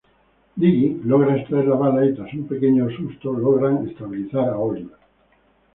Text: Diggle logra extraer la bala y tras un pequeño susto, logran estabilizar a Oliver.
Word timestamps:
Diggle 0.61 0.87
logra 1.11 1.35
extraer 1.37 1.67
la 1.67 1.75
bala 1.75 2.03
y 2.07 2.15
tras 2.15 2.33
un 2.39 2.47
pequeño 2.47 2.89
susto, 2.97 3.33
logran 3.33 3.87
estabilizar 3.87 4.49
a 4.49 4.57
Oliver. 4.57 4.97